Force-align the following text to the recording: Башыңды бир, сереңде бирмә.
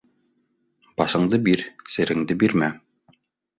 Башыңды 1.01 1.39
бир, 1.49 1.63
сереңде 1.97 2.41
бирмә. 2.47 2.73